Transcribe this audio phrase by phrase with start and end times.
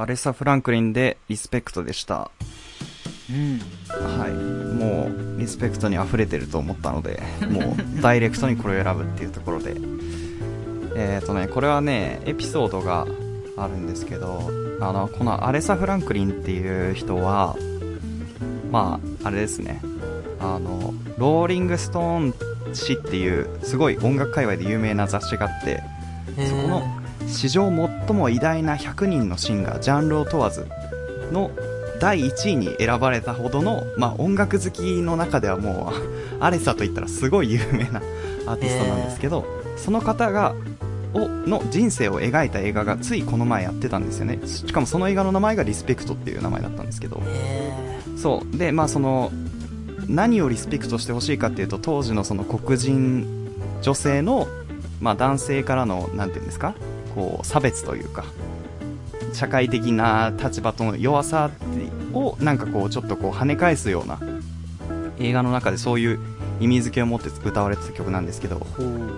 [0.00, 2.30] アレサ・フランクリンでリスペクトでした。
[3.30, 3.60] うん。
[3.88, 4.32] はい。
[4.32, 9.76] もう、リスペクトに溢れてると思ったので、 もう、ダイレクトにこれを選ぶっていうところで。
[10.96, 13.06] えっ、とね、これはね、エピソードが
[13.56, 14.50] あるんですけど、
[14.80, 17.56] あの、このアレサ・フランクリンっていう人は、
[18.70, 19.80] まあ、あれですね。
[20.40, 22.34] あの、ローリング・ストーン
[22.74, 25.82] 誌っていう、すごい音楽界隈で有名な雑誌があって、
[26.48, 26.99] そこの
[27.30, 30.66] 史上最も偉大な100人のシンガージャンルを問わず
[31.32, 31.50] の
[32.00, 35.94] 第1位に選ばれたほどの、まあ、音楽好きの中ではもう
[36.42, 38.00] アレサといったらすごい有名な
[38.46, 39.44] アーティストなんですけど、
[39.76, 40.54] その方が
[41.12, 44.38] をの人生を描いた映画がついこの前やってたんですよね。
[44.46, 47.20] しかもその映画の名前がリスペクトっていう名前だったんですけど。
[47.26, 48.56] へそう。
[48.56, 49.30] でまあその
[50.08, 53.26] 何をリスペクトしてほしいかっていうと当時のその黒人
[53.82, 54.48] 女性の、
[55.00, 56.74] まあ、男性からのなんていうんですか
[57.14, 58.24] こう差別というか
[59.32, 61.50] 社会的な立場との弱さ
[62.12, 64.18] をなんかこうちょっとこう跳ね返すような
[65.18, 66.20] 映画の中でそういう
[66.60, 68.66] 意味付けを持って歌われてた曲なんですけど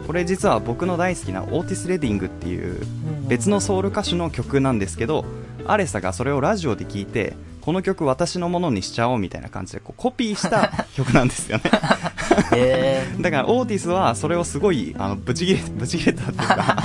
[0.07, 2.81] これ実は僕の大好きなオーティス・レディングっていう
[3.29, 5.25] 別のソウル歌手の曲なんですけど
[5.67, 11.65] アレサがそれをラジオで聞いてこの曲私のものにしちゃおうみたいな感じでこうコピーした曲なんですよね。
[12.55, 16.82] へ だからオーティスはそれをすごいあのブチギレブチギレたっていうか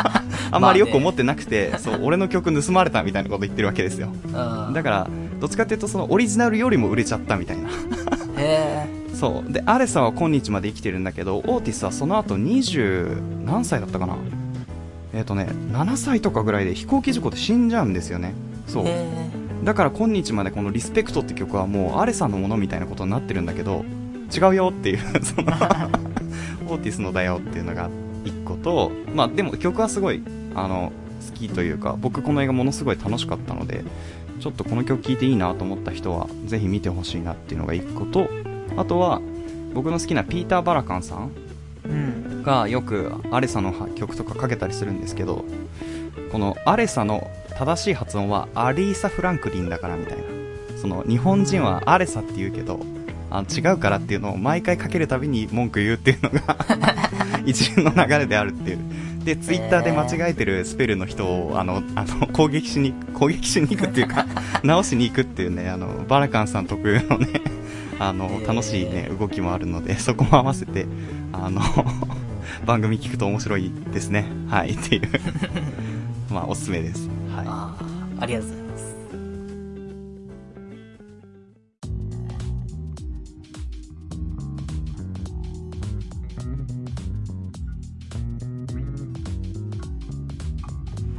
[0.51, 4.09] あんまりよく思ってなくて、そう俺の曲盗まれたみたいなこと言ってるわけですよ。
[4.27, 4.73] ー うん。
[4.73, 5.07] だから
[5.39, 7.69] どっちかっていうとそのオリジナルよりも売れちゃったみたいな。
[8.37, 9.51] へ そう。
[9.51, 14.15] でアレサは今日まで生きてるんだけどオーティスはその後20何歳だったかな。
[15.13, 18.33] えっ、とね7歳とかぐらいで飛行機事故で死んじゃうんですよね。
[18.67, 18.85] そう。
[19.63, 23.83] だから今日までこの「リスペクト」って曲はもうアレさんのものみたいなことになってるんだけど
[24.33, 25.47] 違うよっていうその
[26.69, 27.89] オーティスのだよっていうのが
[28.23, 30.21] 一個とまあでも曲はすごい
[30.57, 30.91] あの
[31.29, 33.83] 好きというか僕この映画ものすごい楽しかったので
[34.39, 38.27] ちょっとこの曲聴いていいなと思った人はぜひ見てほしいなっていうのが一個と
[38.75, 39.21] あとは
[39.73, 45.45] 僕の好きなピーター・バラカンさんがよくアレサの曲とかかけたりするんですけど
[46.31, 50.23] このアレサの正しい発音はアリーサ・フランクリンだからみたいな
[50.79, 52.79] その日本人はアレサって言うけど
[53.29, 56.57] あの違うからっていうのを毎回かけるたびに文句言うっていうのが
[57.45, 58.79] 一連の流れであるっていう
[59.27, 64.25] でツイッターで間違えてるスペルの人をあのあの攻撃しに攻撃しに行くっていうか
[64.63, 67.41] 直しに行くっていうねあのバラカンさん特有のね
[67.99, 70.85] あの楽しいね動きもあるのでそこも合わせて
[71.33, 71.59] あの
[72.65, 74.23] 番組聞くと面白いですね。
[74.47, 75.01] はいっていう。
[76.33, 77.09] まあおすすめです。
[77.35, 78.96] はあーありがとうございます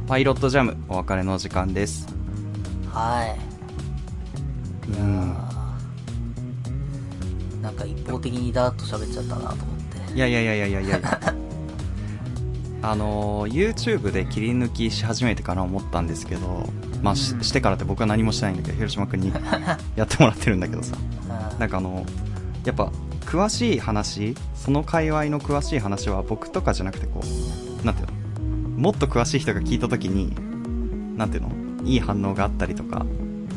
[0.09, 2.07] パイロットジャムお別れの時間です。
[2.91, 3.37] はい。
[4.91, 5.37] うん。
[7.61, 10.13] なんか一方的にダーッと喋っちゃったなと思って。
[10.15, 10.81] いやいやいやいやいや。
[10.81, 10.99] い や
[12.81, 16.67] あのー YouTube で切り抜きし始めてから思ったんですけど
[17.03, 17.43] まあしうん。
[17.43, 19.31] してからって僕は何もしてないんだけど広島君に
[19.95, 20.95] やってもらってるんだけどさ。
[21.59, 22.03] なんかあの
[22.65, 22.91] やっぱ
[23.27, 27.68] 詳しい話その界隈の詳しい話は僕とかじゃなくてこう
[28.79, 30.33] もっと詳しい人が聞いた時に
[31.17, 31.51] なんていうの？
[31.83, 33.05] いい反応があったりとか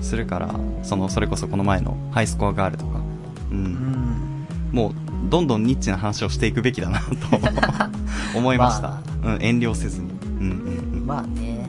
[0.01, 2.99] するからそのそれこそこの前のハイスコアガールとか。
[3.51, 3.65] ううん。
[3.65, 4.93] んもう
[5.29, 6.99] どんどんニッチな話をしていくべきだな
[8.33, 10.11] と思いました、まうん、遠慮せずに。
[10.11, 10.51] うん
[10.93, 11.07] うんうん。
[11.07, 11.69] まあね。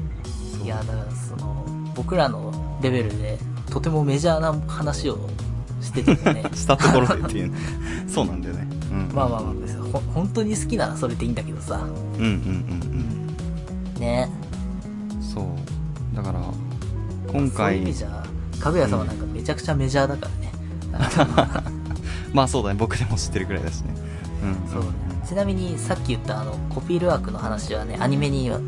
[0.64, 3.38] いやだからその僕らのレベルで
[3.70, 5.30] とてもメジャーな話を
[5.80, 6.44] しててもね。
[6.56, 7.52] したところでっていう
[8.08, 8.68] そうなんだよね。
[8.92, 9.16] うん。
[9.16, 11.82] まあまあまあ本当に好きならそれでいいんだけどさ。
[12.18, 13.23] うんうんうんねうん
[15.22, 15.46] そう。
[16.16, 18.24] だから今そういう回意味じゃ
[18.60, 20.30] かぐやさんはなんかめちゃくちゃメジャーだか
[21.18, 21.74] らね、
[22.34, 22.76] まあそうだね。
[22.80, 23.94] 僕でも知ってるくらいだしね。
[24.44, 24.84] うんそう。
[25.28, 28.60] ちなみにさっき言ったあのコピールワークの話はねアニメには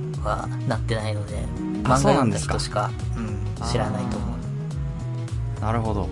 [0.67, 1.35] なってないので
[1.83, 2.53] 漫あ画読んだそうなんですか。
[2.55, 5.61] 人しか、うん、知らないと思う。
[5.61, 6.07] なるほど。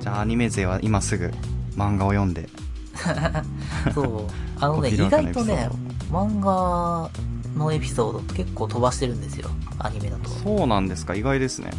[0.00, 1.32] じゃあアニメ勢は今すぐ
[1.76, 2.48] 漫画を読んで。
[3.94, 4.24] そう。
[4.60, 5.68] あのね意外とね
[6.12, 7.10] 漫画
[7.56, 9.48] のエピソード結構飛ばしてるんですよ。
[9.78, 10.28] アニメだと。
[10.30, 11.14] そうなんですか？
[11.14, 11.70] 意外ですね。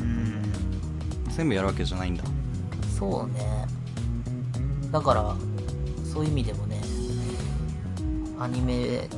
[0.00, 0.42] うん。
[1.30, 2.24] 全部やるわけじゃないんだ。
[2.98, 3.66] そうね。
[4.90, 5.34] だから
[6.04, 6.80] そういう意味でもね
[8.38, 9.08] アニメ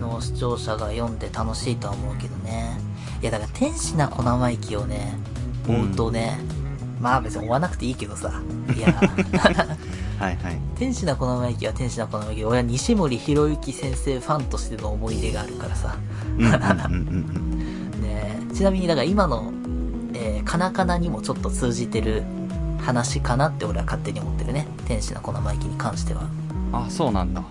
[0.00, 2.78] の視聴者が読んで楽しいとは思うけどね。
[3.20, 5.14] いやだから天使な小生意気をね
[5.68, 6.38] 追うとね、
[7.00, 8.40] まあ別に追わなくていいけどさ。
[8.74, 8.98] いや
[10.18, 10.58] はいはい。
[10.76, 15.96] 天使な小生意気は天使な小生意気俺は西森博之先生ファンとしての思い入れがあるからさ。
[16.36, 17.60] うんうんうんうん
[18.02, 19.52] ねちなみにだから今の、
[20.14, 22.24] えー、カナカナにもちょっと通じてる
[22.80, 24.66] 話かなって俺は勝手に思ってるね。
[24.86, 26.22] 天使の粉巻に関しては。
[26.72, 27.42] あそうなんだ。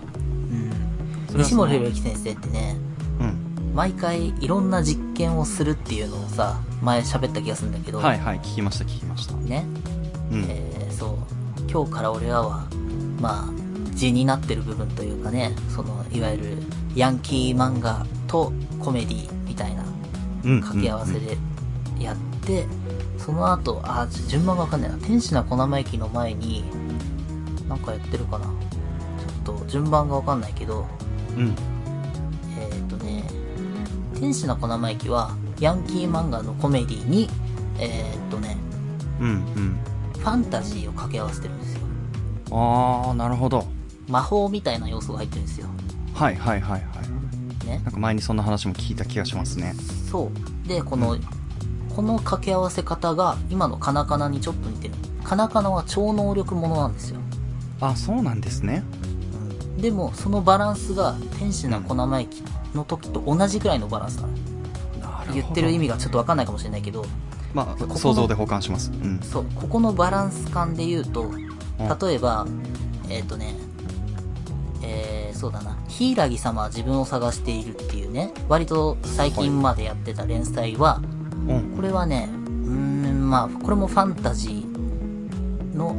[0.50, 1.38] うん。
[1.38, 2.76] 西森博之先生ってね、
[3.20, 3.74] うん。
[3.74, 9.34] 毎回いろんな実験をするっていうのをさ、前喋った気がするんだけど、はいはい聞きました聞きました。
[9.34, 9.64] ね、
[10.32, 11.16] うん、えーそう、
[11.70, 12.66] 今日から俺らは、
[13.20, 13.52] まあ、
[13.94, 16.58] 字になってる部分というかね、その、いわゆる、
[16.94, 19.84] ヤンキー漫画とコメディみたいな
[20.44, 21.36] うん掛け合わせで
[21.98, 22.66] やって、
[23.18, 24.96] その後、あ、じ順番がわかんないな。
[24.98, 26.64] 天使の粉巻駅の前に、
[27.68, 28.46] なんかやってるかな。
[28.46, 30.86] ちょっと順番がわかんないけど、
[31.36, 31.54] うんうん
[32.58, 33.24] えっ、とね、
[34.18, 37.28] 天使の粉巻駅は、ヤンキー漫画のコメディに、
[37.78, 38.56] えっ、とね、
[39.20, 39.78] うんうん
[40.18, 41.80] ファンタジーを掛け合わせてるんですよ。
[42.50, 43.66] ああなるほど
[44.08, 45.68] 魔法みたいな要素が入ってるんですよ。
[46.14, 46.86] はいはいはいは
[47.64, 47.90] いねな。
[47.90, 49.74] んか前にそんな話も聞いた気がしますね
[50.10, 50.30] そ
[50.64, 50.68] う。
[50.68, 51.16] で、この、
[51.94, 54.94] この掛け合わせ方が、今のカナカナにちょっと似てる。
[55.24, 57.20] カナカナは超能力ものなんですよ。
[57.80, 58.82] あそうなんですね
[59.76, 59.82] うん。
[59.82, 62.42] でも、そのバランスが、天使の粉巻き
[62.74, 64.28] の時と同じくらいのバランスなの。
[65.18, 67.04] なる言ってる意味がちょっとわかんないかもしれないけど、
[67.54, 68.90] まここのあ想像で保管します。
[68.92, 69.20] うん。
[69.20, 71.48] そう、ここのバランス感で言うと、うん。
[71.78, 72.46] 例えば、
[73.08, 73.54] えっ、とね、
[74.82, 81.00] えー、そうだな、柊様は自分を探しているっていうね、割と最近までやってた連載は、
[81.46, 81.76] うん。
[81.76, 85.94] これはね、うーん、まあ、これもファンタジーの、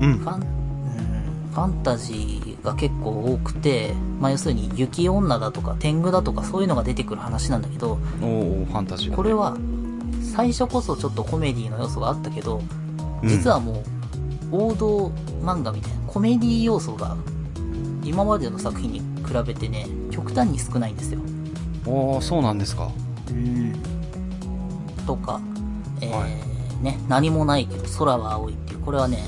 [0.00, 0.18] うん。
[0.18, 9.56] ファン、うん、ファンタジーが結構多くて、まあ要するに雪女だとか天狗だとかそういうのが出てくる話なんだけど、おおファンタジーこれは、
[10.36, 13.82] 最初こそちょっとコメディの要素があったけど、うん実はも
[14.52, 15.08] う、王道
[15.40, 17.16] 漫画みたいな、コメディ要素が、
[18.04, 21.20] 今までの作品に比べてね、極端に少ないんですよ。
[21.86, 22.90] おおそうなんですか
[23.30, 23.72] うん。
[25.06, 25.40] とか、
[26.02, 29.24] えーはいね、何もないけど空は青いっていう、これはね、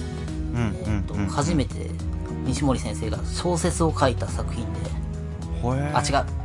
[0.55, 1.91] うんえーと初めて
[2.45, 4.81] 西森先生が小説を書いた作品で、
[5.95, 6.38] あ、違う。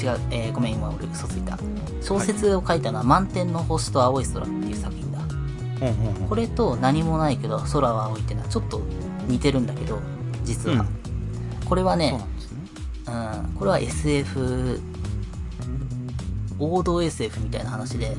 [0.00, 0.20] 違う。
[0.30, 1.58] えーごめん、今俺嘘ついた。
[2.00, 5.18] 小説を書いたのは満天の星と青い空っていう作品だ。
[5.18, 8.80] うんうんうんこれと何もないけど空は青いっていうのはちょっと
[9.26, 9.98] 似てるんだけど、
[10.44, 10.80] 実は。
[10.80, 11.00] うん
[11.66, 14.80] これはねそうねうん、これは SF、
[16.58, 18.10] 王道 SF みたいな話で、う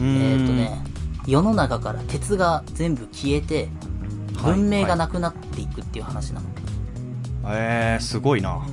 [0.00, 0.82] えーっとね、
[1.26, 3.68] 世の中から鉄が全部消えて、はい
[4.44, 6.46] 文明がなくなっていくっていう話なの。
[7.46, 8.66] えー、すごいな。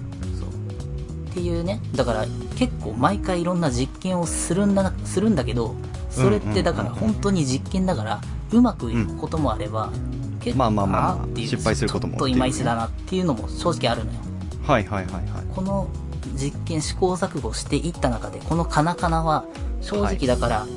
[1.31, 2.25] っていうね、だから
[2.55, 5.75] 結構毎回いろんな実験をするんだな、するんだけど、
[6.09, 7.13] それってだからうんうんうんうん。
[7.13, 8.21] 本当に実験だから、
[8.51, 9.91] うまくいくこともあれば、
[10.39, 14.19] 結構、まあまあまあまあ失敗することもちょっといまいちだなっていうのも正直あるのよ。
[14.63, 15.23] はいはいはいはい。
[15.53, 15.87] この
[16.35, 19.45] 実験試行錯誤していった中で、このカナカナは、
[19.81, 20.67] 正直だから、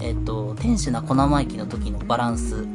[0.00, 2.66] えっ、と、天使な粉巻きの時のバランス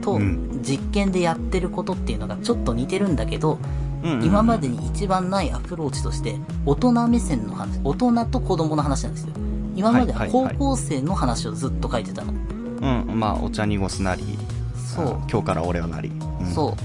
[0.00, 0.60] と、うん。
[0.62, 3.58] 実験でやってることっていうのがちょっと似てるんだけど、
[4.02, 4.26] うんうんうん。
[4.26, 9.32] 今までに一番ないアプローチとして、大人目線の話、大人と子供の話なんですよ。
[9.74, 10.44] 今までは高はいはい。
[10.44, 12.32] はい校生の話をずっと書いてたの。
[12.32, 14.38] うんまあお茶濁すなり
[14.76, 15.06] そう。
[15.06, 16.10] あ今日から俺はなり、
[16.40, 16.46] うん。
[16.46, 16.76] そ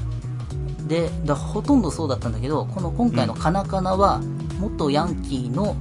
[0.85, 0.87] う。
[0.87, 4.21] で、だほとんどそうだったんだけど、この今回のカナカナは、
[4.59, 5.75] 元ヤンキーの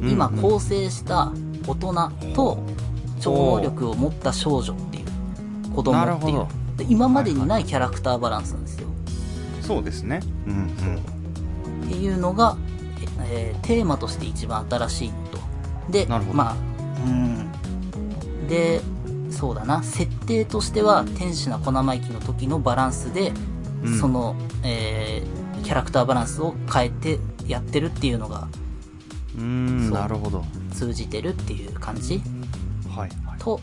[0.00, 1.32] うん今構成した
[1.66, 1.92] 大人
[2.34, 2.58] と
[3.20, 6.46] 超能力を持った少女っていう子供っていう。
[6.88, 7.64] 今までにない。
[7.64, 8.88] キャラクターバランスなんですよ。
[9.68, 10.20] そうですね。
[10.46, 11.84] うんうん。
[11.84, 12.56] っていうのが、
[13.30, 15.38] えーテーマとして一番新しいのと。
[15.92, 16.36] で、なるほど。
[16.38, 16.56] まあ、
[17.06, 17.52] うん。
[18.48, 18.80] で、
[19.30, 23.32] そうだな、設定としては、天使な粉巻きの時のバランスで、
[23.84, 23.98] うん。
[24.00, 24.34] その、
[24.64, 28.48] えーキャラクターバランスを変えてやってるっていうのが
[29.36, 29.98] うーんそう。
[29.98, 30.44] なるほど。
[30.72, 32.22] 通じてるっていう感じ？
[32.88, 33.38] はいはい。
[33.38, 33.60] と、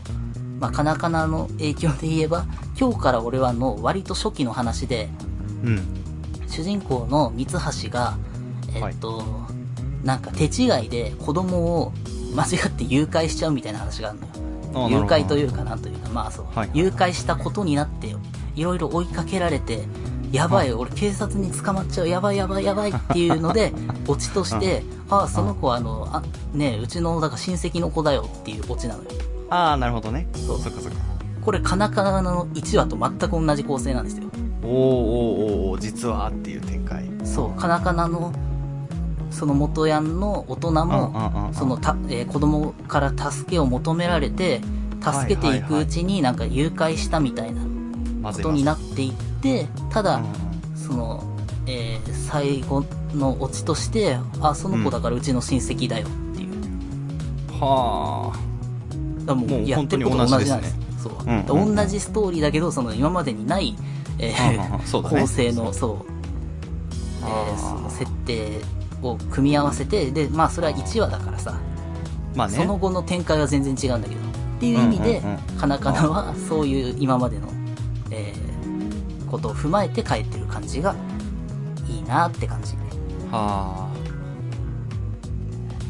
[0.60, 2.44] まあ、カナカナの影響で言えば、
[2.78, 5.08] 今日から俺はの割と初期の話で、
[5.64, 5.80] うん。
[6.48, 8.16] 主人公の三橋が、
[8.74, 9.22] えっと、
[10.04, 11.92] なんか手違いで子供を
[12.34, 14.36] 間違って誘拐しちゃうみたいな話があるのよ。
[14.90, 18.14] 誘拐というかなんというか、まあそう、はい誘拐したことになって、
[18.54, 19.84] いろいろ追いかけられて、
[20.32, 23.72] やばい、俺警察に捕まっちゃう、やばいやばいやばいっていうので、
[24.06, 26.22] オチとして、ああ、その子はあの、あ、
[26.52, 29.10] ねえうちの、だから親戚の子だよっていうオチなのよ。
[29.48, 30.28] ああなるほどね。
[30.34, 30.60] そう。
[30.60, 30.98] そっかそっか。
[31.42, 34.24] これ、カナカナの1話と全く同じ構成なんですよ。
[34.66, 37.04] おーおーお実はっていう展開。
[37.24, 38.32] そう、カナカナの、
[39.30, 44.60] その元ヤンの大人うんうんうんも、そのた、えー子供から助けを求められて、
[45.02, 47.62] 助けていくうちになんか誘拐したみたいな
[48.32, 50.20] ことになっていって、ただ、
[50.74, 51.22] その、
[51.66, 56.50] えー最後のオチとして、あ、その子だからうちの親戚だよっていう。
[57.60, 58.36] はあ。
[59.20, 60.76] だからももううやってること同じなんです。
[61.02, 61.76] そう、うんうんうん。
[61.76, 63.76] 同じストーリーだけどその今までにない、
[64.18, 65.20] えはあはあはあそうだね。
[65.20, 66.12] 構成のそう、
[67.22, 68.60] えーその設定
[69.02, 71.58] を組み合わせてでまあそれは1話だからさ、
[72.34, 72.56] まあね。
[72.56, 74.20] その後の展開は全然違うんだけど。
[74.20, 77.48] っていう意味で、うんうんうんカナカナはそういう今までの、
[78.10, 78.46] えー
[79.30, 80.94] ことを踏まえて書いてる感じが
[81.88, 82.74] いいなって感じ。
[83.30, 83.96] はあ。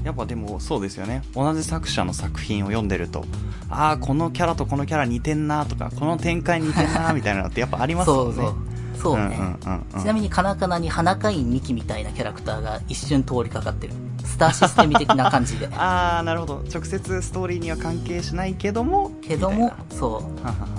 [0.04, 1.23] やっぱでもそうですよね。
[1.35, 3.25] 同じ作者の作品を読んでると
[3.68, 8.35] ああこのキャラとこのキャラ似てんなとかこの展開似てんなみたいなのってやっぱありますよね。
[8.37, 8.54] そう
[8.96, 10.00] そうね、んうんうんうん。
[10.00, 13.92] ちなみにカナカナに花会員ミキみたいなキャラクターが一瞬通りかかってる。
[14.25, 15.68] スターシステム的な感じで。
[15.76, 16.62] ああなるほど。
[16.73, 20.25] 直接ストーリーには関係しないけどもけどもそ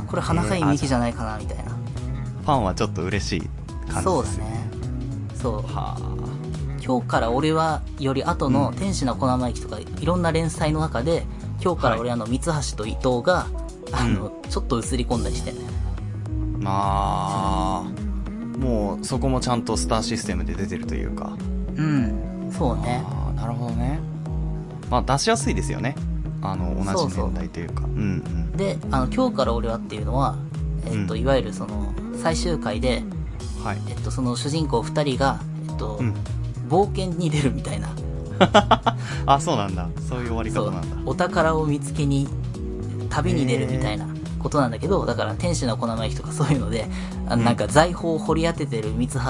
[0.05, 0.07] う。
[0.07, 1.63] これ花会員ミキじゃゃないかなみたいな。
[2.43, 4.69] ファンはちょっと嬉しい感じですそうだね。
[5.35, 5.75] そう。
[5.75, 6.17] は
[6.83, 11.25] 今日から俺はより後の天使の小生意気とかいろんな連載の中で
[11.61, 13.47] 今日から俺あの三橋と伊藤が、
[13.91, 15.59] あの、ちょっと映り込んだりしてね
[16.63, 18.07] あまあ
[18.57, 21.37] もうそこもちゃんとスターシステムで出てるというか。
[21.75, 22.51] うん。
[22.51, 23.03] そうね。
[23.05, 23.99] ああなるほどね。
[24.89, 25.95] まあ出しやすいですよね。
[26.41, 27.83] あの同じ年代というか。
[27.85, 28.51] うんうん。
[28.53, 30.35] であの今日から俺はっていうのは、
[30.85, 31.19] えっとうん。
[31.19, 33.03] いわゆるその最終回で、
[33.63, 33.77] はい。
[33.89, 36.13] えっと、その主人公2人が、えっとうん。
[36.67, 37.89] 冒険に出るみたいな
[39.25, 39.87] あそうなんだ。
[40.07, 40.97] そういう終わり方なんだ。
[41.05, 42.27] お宝を見つけに
[43.09, 44.07] 旅に出るみたいな
[44.39, 46.87] ことなんだけどだから天使の小生意気とかそういうので
[47.27, 49.21] あのなんか財宝を掘り当ててる三橋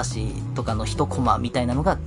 [0.54, 1.98] とかの一コマみたいなのが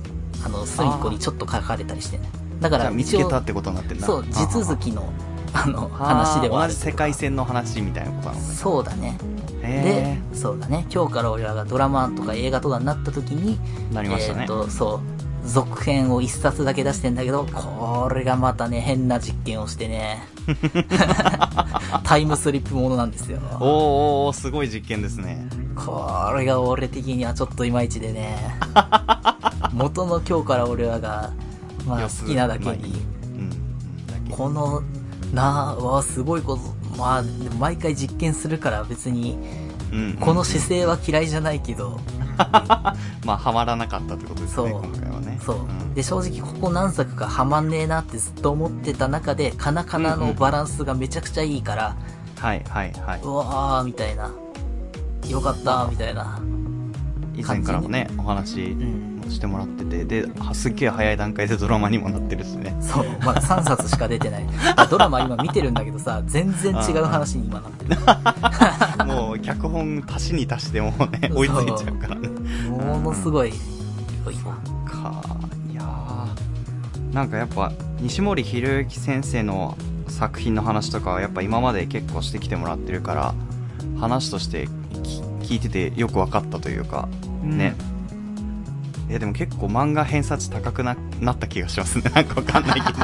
[0.44, 2.28] あの隅っこにちょっと書かれたりしてね。
[2.60, 4.06] だから一応つけたってことになってんだ。
[4.06, 5.12] そう地続きの
[5.52, 9.18] あの話ではある同じ世界線の話みたいなことなのかそうだね
[9.60, 10.86] でへそうだね。
[10.92, 14.40] 今日から俺らがドラマとか映画とかになった時にえなりましたね。
[14.42, 15.11] えー、とそう
[15.44, 20.26] 続編を一冊だけ出してんだけどこれがまたね変な実験をしてね。
[22.04, 23.38] タイムスリップものなんですよ。
[23.38, 23.64] おーおー
[24.28, 25.48] おーすごい実験ですね。
[25.74, 28.36] これが俺的にはちょっといまいちでね
[29.72, 31.30] 元の今日から俺らが、
[31.86, 32.94] まあ、好きなだけに。
[34.30, 34.82] この
[35.34, 36.82] なあわあすごいこと。
[36.96, 37.24] まあ
[37.58, 39.38] 毎回実験するから別に
[40.20, 42.00] この姿勢は嫌いじゃないけど、
[43.24, 44.68] まあハマらなかったってことですねそう。
[44.70, 45.38] 今回はね。
[45.44, 45.94] そう、ん。
[45.94, 51.96] で正直ここ何作かハマんねえなってずっと思ってた中でカナカナのバランスがめちゃくちゃいいから、
[52.38, 53.20] はいはいはい。
[53.22, 54.30] うわーみたいな。
[55.28, 56.40] よかったみたいな。
[57.34, 59.11] 以前からもねお話うん。
[59.11, 62.74] もしてもらっててではすっげえ早い段階でドラマにもなってるしね。
[62.80, 64.46] そうまだ3冊しか出てない。
[64.76, 67.96] あドラマ今見てるんだけどさ全然違う話に今なってる。
[69.06, 72.28] もう脚本足しに足してもね追いついちゃうからね。
[72.68, 73.52] ものすごい
[74.24, 75.22] 良いわか。
[75.70, 77.14] いやー。
[77.14, 79.76] なんかやっぱ西森博之先生の
[80.08, 83.34] 作品の話とかはやっぱ今まで結構してきてもらってるから
[83.98, 84.68] 話として
[85.02, 85.22] き
[85.54, 87.08] 聞いててよく分かったというか
[87.42, 87.74] ね、
[89.14, 92.04] えでも結構漫画偏差値高くななった気がしますね。
[92.14, 92.98] なんかわかんないけど。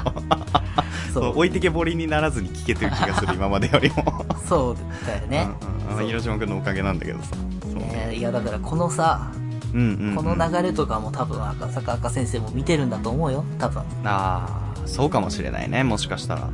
[1.13, 1.31] そう。
[1.31, 4.25] 置いてけぼりにならずに聞けてる気がする 今までよりも。
[4.49, 5.49] そうだよね、
[5.87, 5.97] うんうん。
[5.97, 7.29] まあ広島君のおかげなんだけどさ。
[7.63, 8.07] そうね。
[8.09, 9.31] ねいやだからこのさ
[9.75, 10.17] うんうんうん。
[10.17, 13.45] この流れとかも多分赤坂赤先生も見てるんだと思うよ。
[13.59, 13.83] 多分。
[13.83, 14.49] ああ
[14.87, 15.85] そうかもしれないね。
[15.85, 16.49] もしかしたら。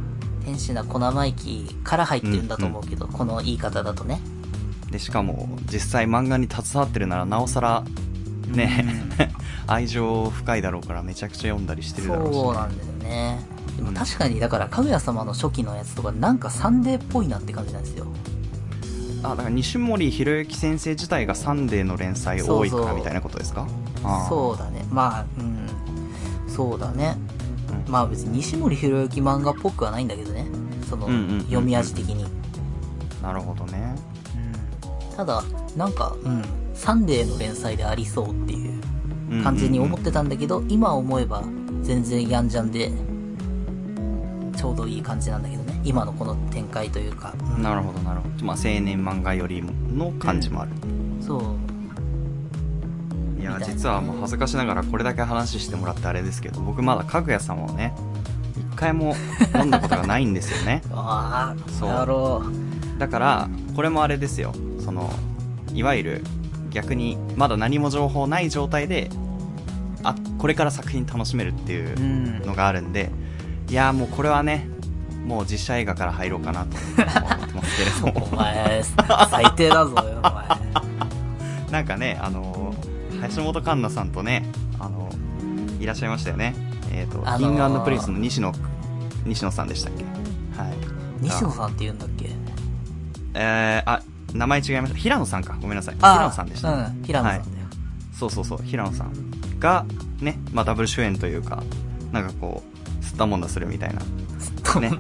[0.45, 4.21] 天使な小生意気から入ってるんだと思うけど、この言い方だとね。
[4.91, 7.83] でしかも実際漫画に携わってるならなおさら
[8.49, 9.04] ね、
[9.67, 13.41] 愛情深いだろうからめちゃくちゃ読んだりしてるだろうし、ね、そうなんだよね。
[13.77, 18.07] でも確かにだからかぐや様の初期のやつとかなんかサンデーっぽいなって感じなんですよ。
[19.23, 23.67] あだから西森博之先生自体がサンデーの連載多いからみたいなことですか？
[24.29, 24.59] そう。
[24.59, 24.85] だね。
[24.91, 25.69] まあうん。
[26.47, 27.17] そうだね。
[27.87, 27.93] うん。
[27.93, 30.47] まあ別に西森博之漫画っぽくはないんだけどね。
[30.89, 31.07] その
[31.45, 32.27] 読み味的に、
[33.23, 33.97] なるほどね。
[35.17, 35.43] ただ
[35.77, 36.45] なんかうん。
[36.75, 38.74] サンデーの連載でありそうっていう
[39.43, 41.43] 感じに思ってたんだけど、今思えば
[41.83, 42.91] 全然やんじゃんで
[44.57, 45.81] ちょうどいい感じなんだけどね。
[45.85, 48.45] 今のこの展開というか、うんなるほどなるほど。
[48.45, 50.71] まあ青年漫画よりの感じもある、
[51.21, 51.41] そう。
[53.41, 53.67] いやみたいな。
[53.67, 57.95] ね実はもう恥ずかしながらこれだけ話してもらってあれですけど僕まだかぐや様をね
[58.57, 59.15] 一回も
[59.53, 60.83] 読んだことがないんですよね。
[60.93, 61.91] あそう。
[61.91, 62.43] あやろ
[62.97, 62.99] う。
[62.99, 64.55] だからこれもあれですよ。
[64.79, 65.11] その
[65.75, 66.25] いわゆる
[66.71, 69.11] 逆にまだ何も情報ない状態で
[70.05, 72.43] あこれから作品楽しめるっていううん。
[72.43, 73.11] のがあるんで
[73.69, 74.69] いやもうこれはね
[75.27, 78.27] もう実写映画から入ろうかなと思ってますけれども。
[78.33, 78.83] お前
[79.31, 80.45] 最低だぞよお前。
[81.73, 82.75] なんかねあの
[83.35, 84.45] 橋本環奈さんとね
[84.79, 85.09] あの
[85.81, 86.55] いらっしゃいましたよね。
[86.93, 88.53] えっ、と、あのーキングプリンスの西野
[89.25, 90.05] 西野さんでしたっけ？
[90.63, 90.73] はい。
[91.21, 92.31] 西野さんって言うんだっけ？
[93.35, 94.01] えー、あ、
[94.33, 94.99] 名前違いました。
[94.99, 95.57] 平野さんか。
[95.61, 95.97] ごめんなさい。
[96.01, 97.67] あ平野さんでした、うん、平野さんだよ。
[98.13, 99.13] そうそうそう、平野さん
[99.65, 99.87] が、
[100.21, 101.63] ね、まあダブル主演というか、
[102.13, 102.63] なんかこ
[103.01, 104.01] う、すったもんだするみたいな。
[104.81, 104.91] ね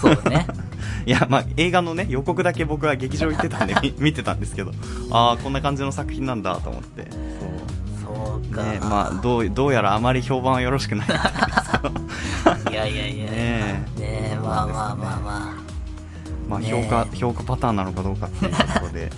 [0.00, 0.46] そうだね。
[1.06, 4.72] いや、まあ映画のね、予告だけ僕は劇場行ってたんで見 見てたんですけど、
[5.12, 7.08] ああ、こんな感じの作品なんだと思って。
[8.02, 8.64] そうか。
[8.64, 11.06] ね、まあどう、どうやらあまり評判はよろしくない
[12.70, 13.24] いやいやいや。
[13.30, 15.52] ねねえ、まあまあまあまあ。
[16.48, 19.12] まあね評価、評価パターンなのかどうかっていうところで。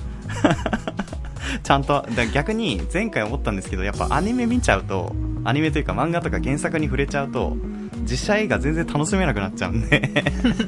[1.63, 5.13] ちゃんと、逆に前回思ったんですけど、やっぱアニメ見ちゃうと、
[5.45, 7.57] アニメというか漫画とか原作に触れちゃうと、
[8.03, 10.11] 実写映画全然楽しめなくなっちゃうんで、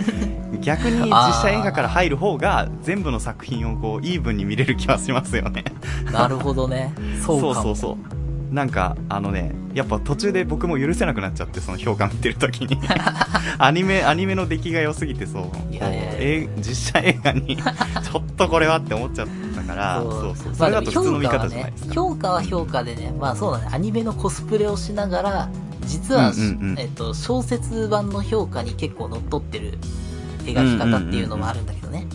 [0.60, 1.10] 逆に実
[1.42, 5.64] 写映画から入る方が全部の作品をこう、イーブンに見れる気はしますよね。
[6.12, 6.92] なるほどね。
[7.24, 8.21] そうそうそう。
[8.52, 12.78] なんか、あのね、やっぱ途中で僕も許せなくなっちゃって、その評価見てるときに。
[13.58, 15.74] アニメ、アニメの出来が良すぎて、そう。
[15.74, 20.54] いやいやいやえー実写映画に、 ちょっとこれはって思っちゃったから、そうそう。
[20.54, 21.94] それだと普通の見方じゃないですか。
[21.94, 25.48] 評価は評価でね、まあそうだね、アニメのコスプレをしながら、
[25.86, 29.78] 実は、うんうんうんえっと、小説版の評価に結構乗っ取ってる
[30.44, 32.06] 描き方っていうのもあるんだけどね。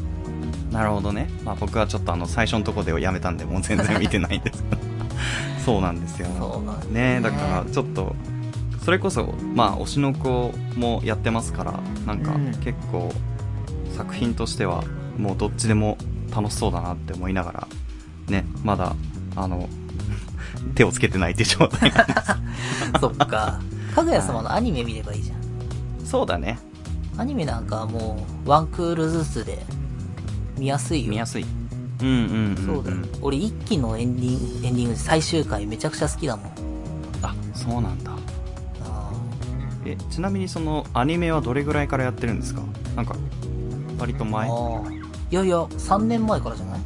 [0.72, 1.32] なるほどね。
[1.44, 4.87] まあ僕はちょっとあの、最初のとこでやめたんで、もう全然見てないんですけど。
[5.68, 6.30] そうなんですよ。
[6.40, 8.16] そうなんですねだからちょっと、
[8.86, 11.74] それこそ、まあ推しの子もやってますから、
[12.06, 13.12] なんかうん結構、
[13.92, 14.86] 作品としては、
[15.18, 15.98] もうどっちでも
[16.34, 17.68] 楽しそうだなって思いながら、
[18.30, 18.96] ね、まだ、
[19.36, 19.68] あの、
[20.74, 22.14] 手をつけてないっていう状態なんで
[23.02, 23.60] そっか。
[23.94, 25.42] かぐや様のアニメ見ればいいじゃん。
[26.06, 26.12] す。
[26.12, 26.60] そうだね。
[27.18, 29.66] アニメなんかはもう、ワンクールずつで、
[30.58, 31.12] 見やすいよ。
[31.12, 31.46] 見やすい。
[32.02, 32.66] うんうんうん、うん。
[32.76, 32.98] そうだよ。
[33.22, 36.46] 俺一期のエンディング、エンディング最終回めちゃくちゃ好きだもん。
[37.22, 38.12] あ、そうなんだ。
[38.84, 39.12] あ
[39.86, 42.62] え、ちなみにその、アニメはどれぐらいからやってるんですか？
[42.96, 43.16] なんか、
[44.00, 44.50] 割とー前。
[44.50, 46.80] いやいや、3年前からじゃない？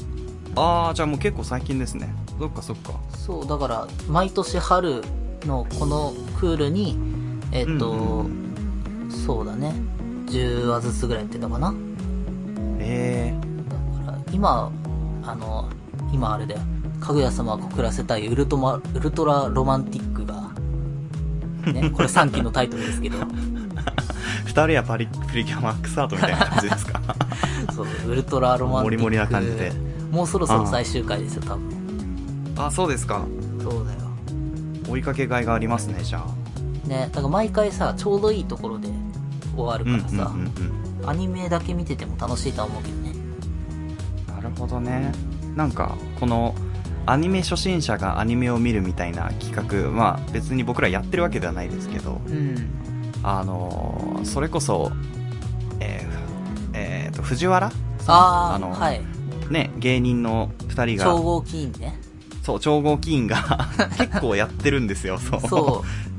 [0.56, 2.14] ああ、じゃあもう結構最近ですね。
[2.40, 2.94] そっかそっか。
[3.16, 5.02] そう、だから、毎年春
[5.46, 6.98] のこのクールに、
[7.52, 9.74] えっ、と、うんそうだね、
[10.28, 11.74] 10話ずつぐらいやってたかな。
[12.80, 13.34] え
[13.70, 14.72] だから今、
[15.24, 15.70] あの、
[16.14, 16.62] 今あれだよ、
[17.00, 20.52] かぐや様は告らせたいウルトマ、ウルトラロマンティックが、
[21.72, 23.26] ね、 これ3期のタイトルですけど、ー、
[24.46, 27.02] 二人はパリプリキュアマックスアートみたいな感じですか？
[27.76, 28.98] そう、ウルトラロマンティック。
[28.98, 29.72] モリモリな感じで。
[30.12, 31.62] もうそろそろ最終回ですよ、多分。
[32.58, 33.22] あ、そうですか。
[33.62, 34.00] そうだよ。
[34.90, 36.88] 追いかけがいがありますね、じゃあ。
[36.88, 38.90] ね、だから毎回さ、ちょうどいいところで
[39.56, 40.32] 終わるからさ。
[41.06, 42.98] アニメだけ見てても楽しいとは思うけど
[44.52, 45.12] るほどね。
[45.56, 46.56] なんか、この、
[47.06, 52.70] アニメ初心者がアニメを見るみたいな企画、まあ別に僕らやってるわけではないですけど、うん。
[53.24, 54.92] あのーそれこそ、
[55.80, 57.68] えー、えーと、藤原？
[57.68, 57.72] あ
[58.52, 59.02] あ、あのはい。
[59.50, 62.00] ね、芸人の二人が、超合金ね。
[62.44, 65.42] そう、超合金が 結構やってるんですよ、そう。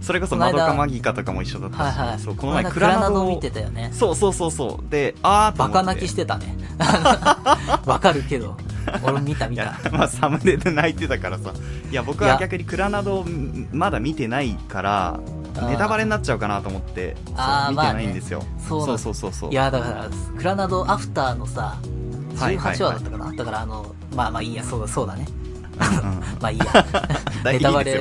[0.04, 2.18] それこそこの間マギカとかも一緒だったし、はいはい。
[2.18, 3.90] そう、この前ククラナドを見てたよね。
[3.92, 4.90] そうそうそうそう。
[4.90, 6.56] で、あーと思ってバカ泣きしてたね。
[7.86, 8.56] わかるけど。
[9.02, 11.52] 俺見た見た。、まあ、サムネで泣いてたからさ。
[11.90, 13.26] いや、僕は逆にクラナドを
[13.72, 15.20] まだ見てないから、
[15.68, 17.16] ネタバレになっちゃうかなと思って、
[17.70, 18.42] 見てないんですよ。
[18.66, 19.50] そうなんそうそうそうそう。
[19.50, 21.76] いや、だから、クラナドアフターのさ、
[22.36, 23.32] はいはいはい18話だったかな。
[23.32, 25.26] だからあの、まあまあいいや、そうだ、そうだね。
[25.78, 26.64] うんうん まあいいや。
[27.44, 28.00] 大ネタバレ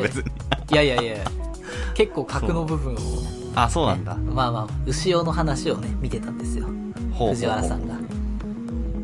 [0.71, 1.17] いやいやいや、
[1.93, 2.97] 結構格の部分を、
[3.55, 4.15] あ、そうなんだ。
[4.15, 6.67] まあまあ、牛尾の話をね、見てたんですよ。
[7.17, 7.95] 藤原さんが。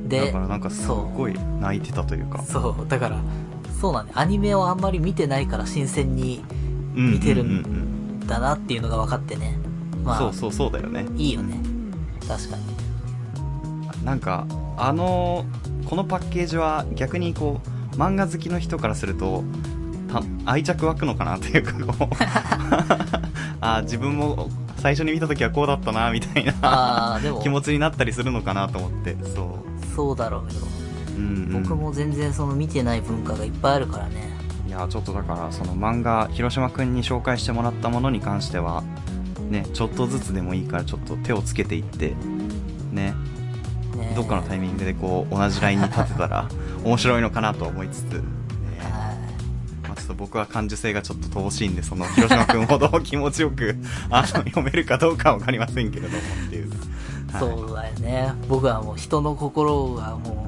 [0.07, 2.43] で、だからなんかすごい泣いてたというか。
[2.43, 3.17] そう、だから、
[3.79, 6.43] そうなんだ、アニメをあんまり見てないから新鮮に
[6.95, 9.57] うん見てるうんだなっていうのが分かってね。
[10.03, 11.05] まあ、そうそうそうだよね。
[11.15, 11.59] いいよね。
[12.27, 14.05] 確かに。
[14.05, 14.45] なんか、
[14.77, 15.45] あの、
[15.85, 17.61] このパッケージは逆にこ
[17.93, 19.43] う、漫画好きの人からすると、
[20.07, 22.15] た愛着湧くのかなっていうかこう
[23.59, 30.59] あ自分も最初に見た時はこうだったなみたいな 気、持ちになったりするのかなと思ってそうそうだろうけど、
[31.17, 31.23] うん、
[31.55, 34.37] うん、僕も全然その見てない文化がいっぱいあるからね。
[34.67, 38.83] いやちょっとだからその漫画広島くんに紹介してもらったものに関しては
[39.49, 42.13] ねちょっとずつでもいいからちょっと手をつけていって
[42.91, 43.15] ね。
[43.95, 44.13] ね。
[44.15, 46.47] どっかのタイミングでこう同じラインに立てたら
[46.85, 48.21] 面白いのかなと思いつつ、ね。
[48.79, 49.13] は
[49.83, 49.87] い。
[49.87, 53.75] まあ、ちょっと僕は感受性がちょっと乏しいんでその広島くんほど気持ちよく
[54.11, 56.69] あの読めるかどうかわかりませんけれどもっていう、
[57.31, 58.33] はいそうだよね。
[58.47, 60.47] 僕はもう人の心がも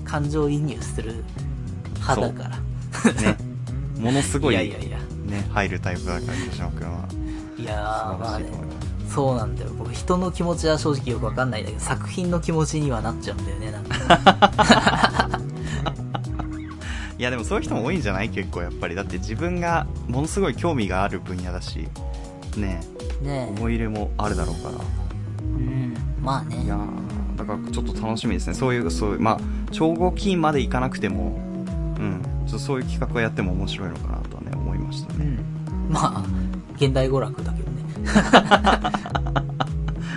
[0.00, 1.24] う、感情移入する
[2.00, 2.48] 派だか
[3.04, 3.12] ら。
[3.22, 3.36] ね
[3.98, 4.98] ものすごいいやいやいや。
[5.26, 7.08] ね入るタイプだから広島くんは
[7.58, 8.46] いやー、まあね。
[9.08, 9.70] そうなんだよ。
[9.78, 15.28] 僕、人の気持ちは正直よくわかんないんだけど、作品の気持ちにはなっちゃうんだよね、なんか。
[17.18, 18.30] いやでもそういう人も多いんじゃない？
[18.30, 21.86] 結構やっぱりだって自分がものすごい興味がある分野だし
[22.56, 22.80] ね
[23.22, 25.91] ね思い入れもあるだろうからうん。
[26.22, 26.76] まあねいや。
[26.76, 29.40] ーだからちょっと楽しみですねそういうそういうまあ
[29.72, 31.40] 超合金までいかなくても
[31.98, 35.92] うんちょっとそういう企画をやっても面白いのかなとはね思いましたねうん。
[35.92, 36.24] まあ、
[36.76, 37.82] 現代娯楽だけどね。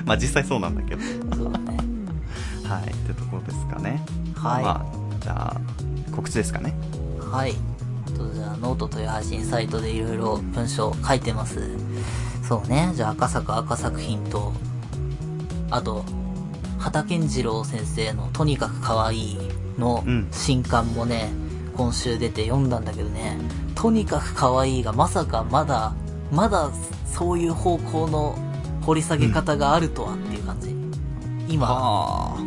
[0.06, 1.02] まあ実際そうなんだけど
[1.36, 1.78] そうだね。
[2.63, 4.04] はいってところですかね
[4.36, 5.62] はいまあじゃあ
[6.15, 6.76] 告知ですかね
[7.32, 7.54] はい。
[8.15, 11.60] とじゃあ、ノートという配信サイトでいろいろ文章書いてます。
[12.48, 12.91] そうね。
[12.96, 14.54] じゃあ、赤坂赤作品と、
[15.69, 16.06] あと、
[16.80, 19.38] 畑健次郎先生のとにかく可愛い
[19.78, 20.28] のうん。
[20.32, 21.30] 新刊もね、
[21.75, 23.38] 今週出て読んだんだけどね、
[23.75, 25.93] とにかく可愛いがまさかまだ、
[26.32, 26.71] まだ
[27.06, 28.38] そういう方向の
[28.86, 30.75] 掘り下げ方があるとはっていう感じ。
[31.47, 32.38] 今、あ。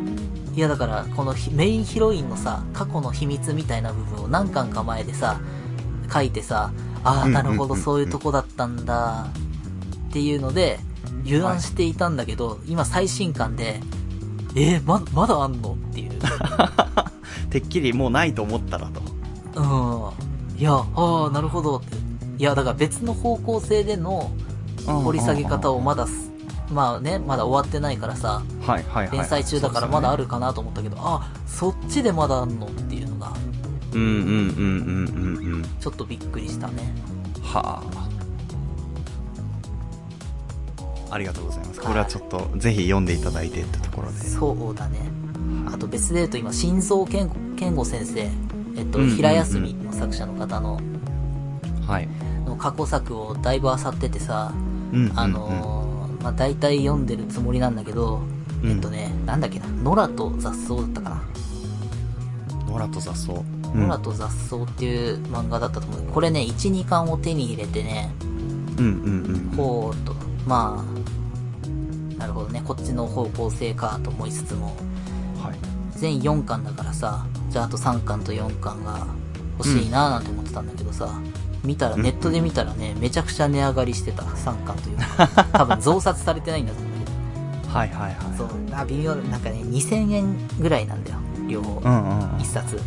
[0.54, 5.40] いやだから、このひメインヒロインのさ、過去の秘密みたいな部分を何巻か前でさ、
[6.12, 6.72] 書いてさ、
[7.04, 9.26] ああ、うんなるほど、うんそういうとこだったんだ、
[10.08, 10.80] っていうので、
[11.28, 13.80] 油断していたんだけど、今最新刊で、
[14.56, 16.12] えー、ま、まだあんのっていう。
[17.50, 19.00] てっきりもうないと思ったらと
[19.60, 20.58] うん。
[20.58, 21.96] いや、ああ、なるほどって。
[22.38, 24.30] いや、だから別の方向性での
[24.86, 26.30] 掘り下げ方をまだす、
[26.70, 33.32] まあね、まだ終わってないからさ、はいはいはい連載中だからまだあるるかなと思ったけど、あ、そっちでまだあんのっていうのが、
[33.92, 36.94] うんうんうんうんうんうんちょっとびっくりしたね。
[37.42, 38.17] はあ
[41.10, 41.80] ありがとうございます。
[41.80, 44.18] これはちょっとぜひ読んでいただいてってところで。
[44.18, 44.98] そうだね。
[45.66, 48.20] あと別で言うと今、心臓健健吾先生、
[48.76, 49.16] えっと、うんうんうん。
[49.16, 50.80] 平休みの作者の方の、
[51.86, 52.08] はい。
[52.46, 54.52] の過去作をだいぶ漁っててさ、
[54.92, 55.18] うんうんうん。
[55.18, 58.22] あのー、まあ、大体読んでるつもりなんだけど、
[58.62, 58.70] うん。
[58.70, 61.22] えっとね、なんだっけな、野良と雑草だったかな。
[62.68, 63.32] 野良と雑草。
[63.74, 66.02] 野良と雑草っていう漫画だったと思う。
[66.12, 68.12] これね、1、2巻を手に入れてね、
[68.78, 70.14] うんうんうんほうと、
[70.46, 70.97] まあ、
[72.18, 74.76] なるほどね、こっちの方向性かと思いつつも、
[75.42, 75.98] はい。
[75.98, 79.06] 全4巻だからさ、じゃああと3巻と4巻が
[79.58, 81.08] 欲しいなーなんて思ってたんだけどさ、
[81.64, 85.46] 見たら、ネットで見たらね、めちゃくちゃ値上がりしてた、3巻と4巻。
[85.54, 87.10] 多分増刷されてないんだと思うんだ
[87.62, 88.36] けはいはいはい。
[88.36, 91.80] ど、そう、あ、微妙、なんかね、2000円ぐらいなんだよ、両方。
[91.84, 92.28] うんうんうん。
[92.38, 92.80] 1冊。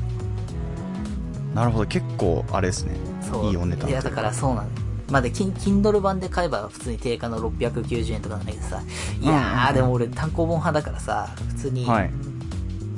[1.55, 1.85] なるほど。
[1.85, 2.95] 結構あれですね。
[3.43, 4.67] いいお値段いや、だからそうなん
[5.11, 8.81] まあ、で、キン Kindle 版で買えば普通に定価の690円とかなんだけどさ、
[9.19, 12.11] いやー、でも俺単行本派だからさ、普通に、はい。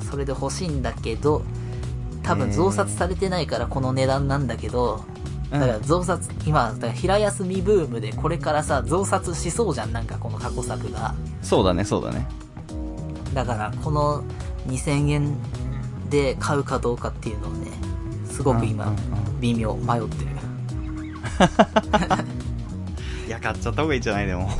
[0.08, 1.42] それで欲しいんだけど、
[2.22, 5.04] 多分増刷されてないからこの値段なんだけど、
[5.50, 11.14] だから増刷、今、だから平休みブームでこれからさ、増刷しそうじゃん、なんかこの過去作が。
[11.42, 12.26] そうだねそうだね。
[13.34, 14.22] だから、この
[14.68, 15.36] 2000円
[16.10, 17.72] で買うかどうかっていうのをね、
[18.30, 18.92] すごく今
[19.40, 20.33] 微妙、迷ってる。
[23.26, 24.50] いや買っちゃった方がいいんじゃないでも。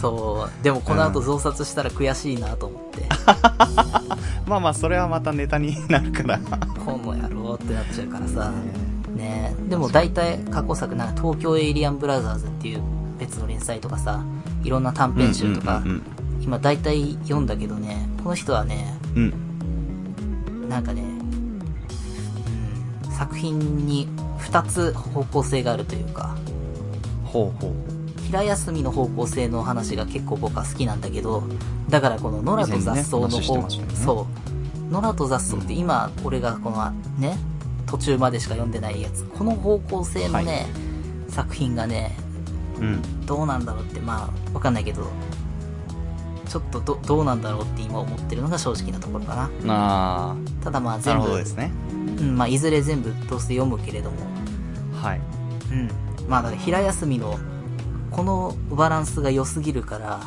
[0.00, 3.06] そう、でもこの後増刷したら悔しいなと思って、
[4.46, 6.38] まあまあそれはまたネタになるから。
[6.84, 8.52] この野郎ってなっちゃうからさ、
[9.14, 12.82] ねでも大体過去作、なんか東京エイリアンブラザーズっていう
[13.18, 14.22] 別の連載とかさ、
[14.62, 16.02] いろんな短編集とかうん、うん
[16.46, 19.34] 今大体読んだけどね、この人はね、うん
[20.52, 20.68] うん。
[20.68, 21.02] なんかね、
[23.04, 24.08] うん、作品に
[24.38, 26.36] 2つ方向性があるというか、
[27.24, 27.72] ほうほう
[28.22, 31.44] 平休みの方向性の話が結構僕は好きなんだけど、
[31.88, 33.94] だからこの野良と雑草の方、ましたよね。
[33.94, 34.26] そ
[34.88, 37.38] う、野良と雑草って今俺がこのね、
[37.86, 40.66] 途中までしか読んでないやつ、この方向性のね、
[41.28, 42.16] 作品がね、
[42.80, 43.26] うん。
[43.26, 45.08] どうなんだろうって、まあ、わかんないけど、
[46.48, 49.50] ちょっとどどうなんだろうって今思ってるのが正直なところかな。
[49.68, 51.72] あただまあ全部るほど、ですね
[52.18, 54.16] うん、まあいずれ全部どうせ読むけれども、
[55.02, 55.20] はい。
[55.70, 55.90] うん。
[56.28, 57.38] まあだから平休みの、
[58.10, 60.20] このバランスが良すぎるから、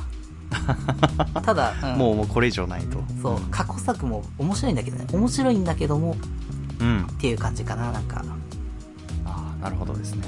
[1.41, 1.99] ただ、うん。
[1.99, 2.99] もうもうこれ以上ないと。
[3.21, 6.15] そう、過去作も面白いんだけどね、面白いんだけども、
[6.79, 7.01] うん。
[7.01, 8.23] っていう感じかな、なんか。
[9.25, 10.27] ああなるほどですね。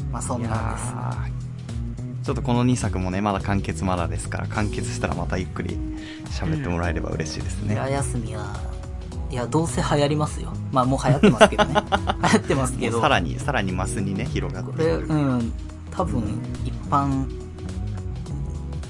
[0.00, 0.12] うん。
[0.12, 0.86] まあそんなんです。
[0.88, 1.42] ー。
[2.22, 5.76] ちょっとこの2作もねまだ完結まだですから完結したらまたゆっくり
[6.26, 8.54] 喋ってもらえれば嬉しいですね、平休みは、
[9.32, 10.52] いや、どうせ流行りますよ。
[10.70, 11.74] まあもう流行ってますけどね。
[12.22, 13.00] 流行ってますけど。
[13.00, 15.52] さらにさらにマスにね広がっこれ、てくるうん、
[15.90, 16.22] 多分、
[16.66, 17.24] 一般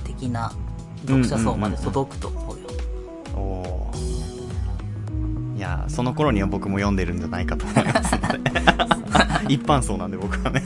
[0.02, 0.52] 的な
[1.02, 2.66] 読者層まで届くと思うよ。
[3.36, 8.50] おおーいやーその頃には僕も読んでるんじゃないかと思いますので
[9.54, 10.60] 一般層なんで僕はね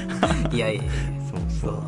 [0.50, 0.82] いやいや。
[1.30, 1.82] そうそう。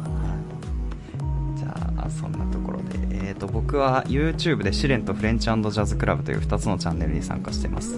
[1.96, 7.96] あそんなところで、えー、と僕は YouTube で試練とフレンチジャズクラブという2つのチャンネルに参加してます。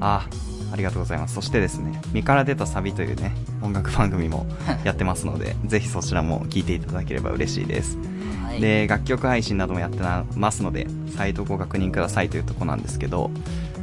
[0.00, 0.26] あ
[0.72, 1.34] ありがとうございます。
[1.34, 4.46] そしてですね「身から出たサビ」というね音楽番組も
[4.82, 7.96] やってますのでぜひそちらも聴いていただければ嬉しいです。
[8.44, 8.60] はい。
[8.60, 10.02] で楽曲配信などもやって
[10.36, 13.30] ますのでサイトをご確認くださいというとこなんですけど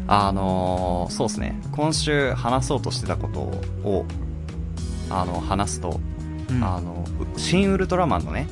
[0.08, 3.40] あのーそうですね今週話そうとしてたこと
[3.88, 4.06] を
[5.10, 6.02] あの話すと、
[6.50, 6.62] うん。
[6.62, 8.48] あのう新ウルトラマンのね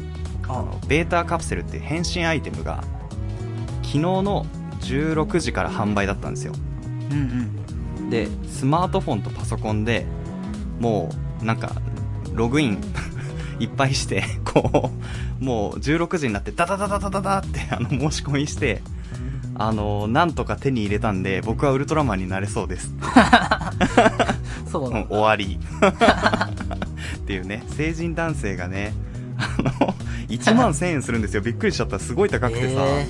[0.48, 2.84] ああのベータカプセルって変身アイテムが
[3.84, 4.46] 昨日の
[4.82, 6.54] 16時から販売だったんですよ。
[7.12, 7.18] うん
[8.00, 8.10] うん。
[8.10, 10.06] でスマートフォンとパソコンで
[10.80, 11.10] も
[11.42, 11.74] うなんか
[12.34, 12.82] ログイン
[13.60, 14.92] いっぱいして こ
[15.42, 18.82] うもう16時になってダダダダダダダってあの申し込みして
[19.56, 22.94] あのなんとか手に入れたんで僕はウルトラマンになれそうです。
[24.72, 25.60] そう終わり。
[27.18, 28.94] っていうね成人男性がね
[29.38, 29.94] あの
[30.30, 31.42] 1万1000円するんですよ。
[31.42, 33.08] びっくりしちゃったすごい高くてさ、え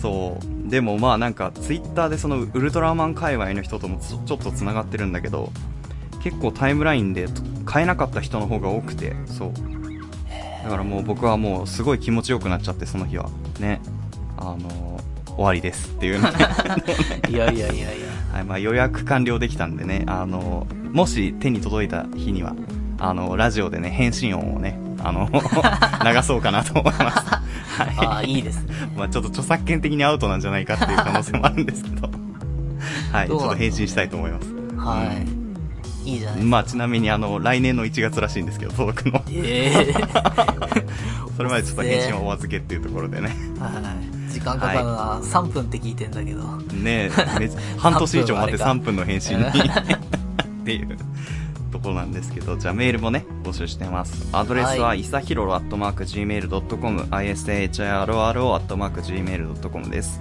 [0.00, 0.70] そう。
[0.70, 5.50] でもまあなんかツイッターでそのウルトラマン界隈の人ともちょっとつながってるんだけど
[6.22, 7.26] 結構タイムラインで
[7.64, 9.14] 買えなかった人の方が多くて。
[9.26, 9.52] そう。
[10.64, 13.30] だからもう僕はもうすごい気持ちよくなっちゃってその日は。
[13.58, 13.80] ね。
[14.36, 16.28] あの終わりですっていうね。
[16.28, 18.08] ー いやいやいやいや。
[18.32, 20.04] はいまあ、予約完了できたんでね。
[20.06, 22.54] あのもし手に届いた日には
[22.98, 27.18] あのラジオでね返信音をねあの 流そうかなと思います、
[27.82, 28.06] はい。
[28.06, 28.74] ああ、いいですね。
[28.96, 32.08] まあ、ちょっと著作権的にアウトなんじゃないかっていう可能性もあるんですけど。
[33.12, 34.48] はいちょっと返信したいと思います。
[34.76, 35.12] は
[36.04, 36.10] い。
[36.10, 39.22] いいじゃないまあちなみにあの来年の1月らしいんですけど届くの。
[39.30, 39.94] ええ
[41.36, 43.28] それまでちょっと返信はお預けっていうところでね。
[43.58, 43.68] は
[44.28, 44.32] い。
[44.32, 45.20] 時間かかるな。
[45.22, 46.42] 3分って聞いてんだけど。
[46.72, 49.44] ねえめ半年以上待って3 3分の返信に。
[49.44, 50.98] っていう
[51.68, 60.20] ところなんですけどじゃあメールもね募集してますアドレスは、、はいさひろろ .gmail.com isahiro .gmail.com です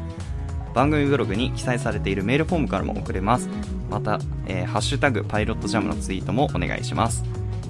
[0.73, 3.49] 番組ブログに記載されているメールフォームからも送れます
[3.89, 7.23] また、えーハッシュタグパイロットジャムのツイートもお願いします、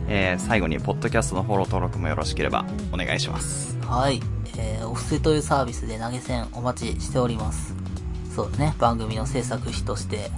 [0.10, 4.20] えー最後にポッドキャストのフォロー登録もよろしければお願いしますはい。
[4.58, 7.74] えー、お布施というサービスで投げ銭お待ちしております。
[8.36, 8.76] そうね。
[8.80, 10.30] 番組の制作費として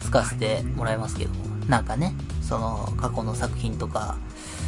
[0.00, 1.46] 使わせてもらいますけども。
[1.68, 2.14] なんかね、
[2.46, 4.16] その過去の作品とか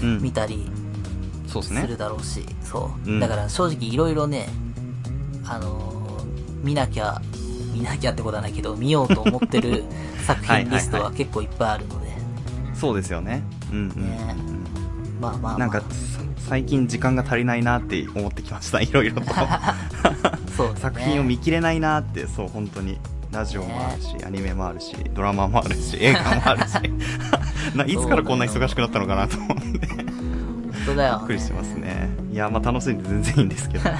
[0.02, 0.22] うん。
[0.22, 0.70] 見たり
[1.46, 3.10] するだろうし、そう。
[3.10, 3.20] うん。
[3.20, 4.48] だから正直いろいろね、
[5.44, 5.98] あのー
[6.62, 7.20] 見なきゃ、
[7.72, 9.84] 見なきゃってことはないけど、見ようと思ってる
[10.26, 12.08] 作品リストは結構いっぱいあるので、
[12.74, 13.42] そうですよね。
[13.70, 14.36] うんうん、ね。
[15.20, 15.86] まあまあ、まあ、なんかさ
[16.48, 18.80] 最近時間が足りないなって思ってきました。
[18.82, 19.26] いろいろと。
[20.56, 20.80] そうだね。
[20.80, 22.26] 作品を見切れないなって。
[22.26, 22.98] そう本当に。
[23.30, 26.78] ラジオもあるし、アニメもあるしドラマもあるし映画もあるし
[27.74, 31.26] ないつからこんな忙しくなったのかなと思ってびっ本当だよ、ね。
[31.26, 33.90] くりしてますねいやまあ楽しんで全然いいんですけど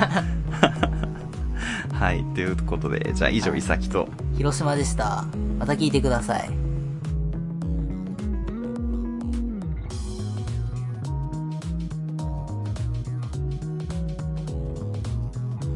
[1.93, 5.25] はいということでじゃあ以上いさきと広島でした。
[5.59, 6.49] また聞いてください。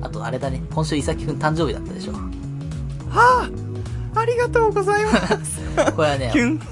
[0.00, 0.62] あと、あれだね。
[0.72, 2.12] 今週、いさきくん誕生日だったでしょ。
[2.12, 3.50] は
[4.14, 5.10] あありがとうございま
[5.44, 5.51] す
[5.94, 6.30] これはね。
[6.32, 6.60] キ、ュン。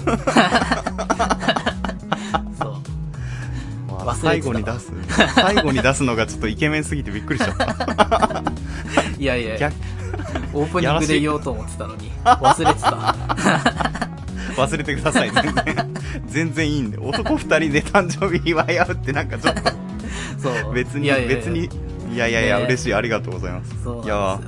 [2.59, 2.77] そう。
[3.89, 4.05] 忘れてた。
[4.05, 4.93] わ最後に出す。
[5.35, 8.43] 最後に出すのがちょっとイケメンすぎてびっくりしちゃった。
[9.19, 9.57] いやいや。
[9.57, 9.75] いや逆、
[10.55, 13.17] オープニングで言おうと思ってたのに、忘れてた。
[14.57, 15.31] 忘れてください。
[15.31, 15.65] 全然。
[16.27, 16.99] 全然いいんで。
[16.99, 19.71] 男二人で誕生日祝い合うってなんかちょっと。
[20.39, 20.75] そう。
[20.75, 21.69] 別に別に。
[22.13, 22.65] いやいやいや、ね。
[22.65, 22.95] 嬉しい。
[22.95, 23.73] ありがとうございます。
[24.05, 24.41] いや。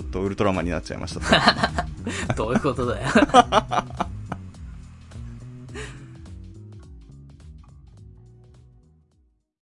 [0.00, 1.86] ちょっとウルトラマンになっちゃいました
[2.36, 3.08] どういうことだよ。